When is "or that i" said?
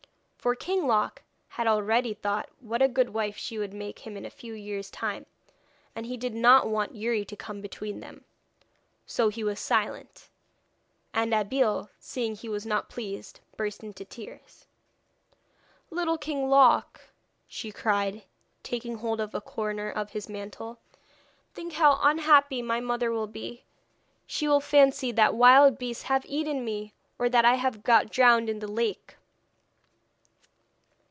27.19-27.53